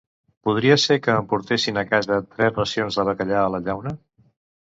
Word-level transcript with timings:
Podria 0.47 0.75
ser 0.83 0.95
que 1.07 1.17
em 1.23 1.27
portessin 1.33 1.77
a 1.81 1.83
casa 1.91 2.17
tres 2.37 2.55
racions 2.57 2.97
de 3.01 3.05
bacallà 3.11 3.43
a 3.45 3.55
la 3.57 3.61
llauna? 3.67 3.93